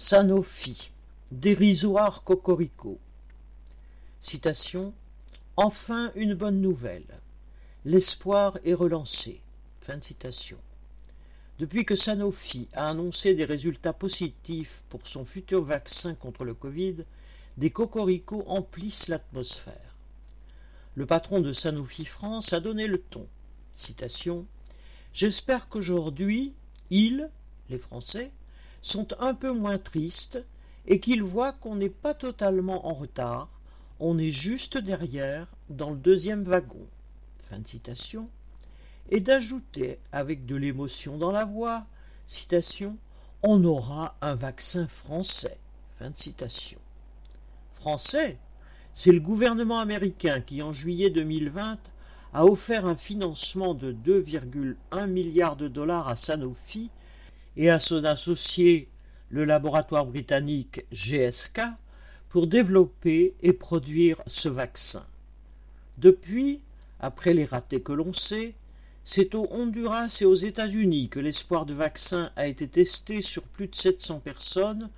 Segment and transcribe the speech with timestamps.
[0.00, 0.92] Sanofi,
[1.32, 3.00] dérisoire cocorico.
[4.22, 4.94] Citation
[5.56, 7.18] Enfin une bonne nouvelle.
[7.84, 9.40] L'espoir est relancé.
[9.80, 10.56] Fin de citation.
[11.58, 16.98] Depuis que Sanofi a annoncé des résultats positifs pour son futur vaccin contre le Covid,
[17.56, 19.96] des cocoricots emplissent l'atmosphère.
[20.94, 23.26] Le patron de Sanofi France a donné le ton.
[23.74, 24.46] Citation
[25.12, 26.52] J'espère qu'aujourd'hui,
[26.88, 27.28] ils,
[27.68, 28.30] les Français,
[28.88, 30.42] sont un peu moins tristes
[30.86, 33.48] et qu'ils voient qu'on n'est pas totalement en retard,
[34.00, 36.86] on est juste derrière, dans le deuxième wagon.
[37.50, 38.28] Fin de citation.
[39.10, 41.84] Et d'ajouter, avec de l'émotion dans la voix,
[42.28, 42.96] citation,
[43.42, 45.58] on aura un vaccin français.
[45.98, 46.16] Fin de.
[47.74, 48.38] Français,
[48.94, 51.78] c'est le gouvernement américain qui, en juillet 2020,
[52.32, 56.90] a offert un financement de 2,1 milliards de dollars à Sanofi
[57.58, 58.88] et à son associé
[59.30, 61.60] le laboratoire britannique GSK
[62.28, 65.04] pour développer et produire ce vaccin.
[65.98, 66.60] Depuis,
[67.00, 68.54] après les ratés que l'on sait,
[69.04, 73.66] c'est au Honduras et aux États-Unis que l'espoir de vaccin a été testé sur plus
[73.66, 74.88] de 700 personnes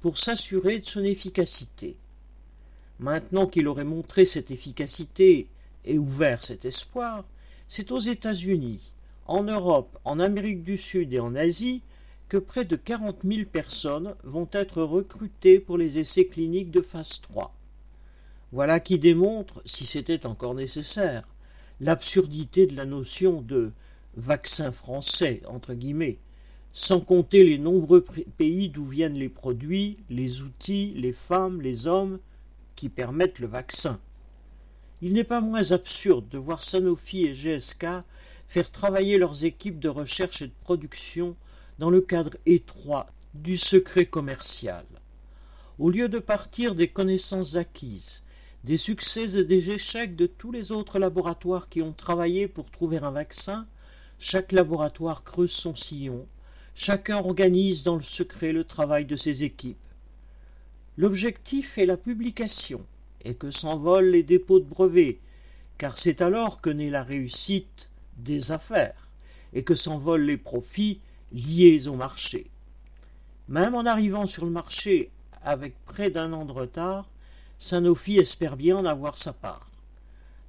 [0.00, 1.96] pour s'assurer de son efficacité.
[2.98, 5.48] Maintenant qu'il aurait montré cette efficacité
[5.84, 7.24] et ouvert cet espoir,
[7.68, 8.92] c'est aux États-Unis,
[9.26, 11.82] en Europe, en Amérique du Sud et en Asie
[12.28, 17.20] que près de quarante mille personnes vont être recrutées pour les essais cliniques de phase
[17.20, 17.54] 3.
[18.52, 21.28] Voilà qui démontre, si c'était encore nécessaire,
[21.80, 23.70] l'absurdité de la notion de
[24.16, 26.18] vaccin français, entre guillemets,
[26.72, 28.04] sans compter les nombreux
[28.36, 32.18] pays d'où viennent les produits, les outils, les femmes, les hommes
[32.74, 34.00] qui permettent le vaccin.
[35.00, 37.86] Il n'est pas moins absurde de voir Sanofi et GSK
[38.48, 41.36] faire travailler leurs équipes de recherche et de production
[41.78, 44.84] dans le cadre étroit du secret commercial.
[45.78, 48.22] Au lieu de partir des connaissances acquises,
[48.64, 52.98] des succès et des échecs de tous les autres laboratoires qui ont travaillé pour trouver
[52.98, 53.66] un vaccin,
[54.18, 56.26] chaque laboratoire creuse son sillon,
[56.74, 59.76] chacun organise dans le secret le travail de ses équipes.
[60.96, 62.80] L'objectif est la publication,
[63.24, 65.18] et que s'envolent les dépôts de brevets,
[65.76, 69.08] car c'est alors que naît la réussite des affaires,
[69.52, 71.00] et que s'envolent les profits
[71.32, 72.46] liés au marché.
[73.48, 75.10] Même en arrivant sur le marché
[75.42, 77.08] avec près d'un an de retard,
[77.58, 79.70] Sanofi espère bien en avoir sa part.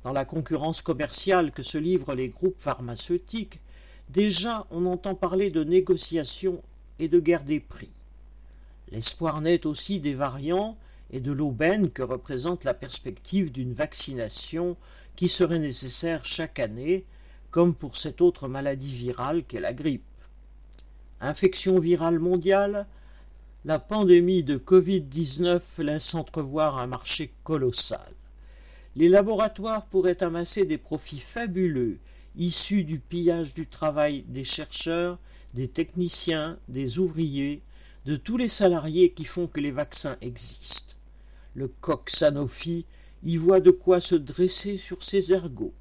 [0.03, 3.59] Dans la concurrence commerciale que se livrent les groupes pharmaceutiques,
[4.09, 6.61] déjà on entend parler de négociations
[6.99, 7.91] et de guerre des prix.
[8.91, 10.77] L'espoir naît aussi des variants
[11.11, 14.77] et de l'aubaine que représente la perspective d'une vaccination
[15.15, 17.05] qui serait nécessaire chaque année,
[17.51, 20.06] comme pour cette autre maladie virale qu'est la grippe.
[21.19, 22.85] Infection virale mondiale,
[23.65, 28.13] la pandémie de Covid-19 laisse entrevoir un marché colossal.
[28.95, 31.97] Les laboratoires pourraient amasser des profits fabuleux
[32.35, 35.17] issus du pillage du travail des chercheurs,
[35.55, 37.61] des techniciens, des ouvriers,
[38.05, 40.93] de tous les salariés qui font que les vaccins existent.
[41.55, 42.85] Le coq Sanofi
[43.23, 45.73] y voit de quoi se dresser sur ses ergots.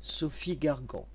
[0.00, 1.06] Sophie Gargan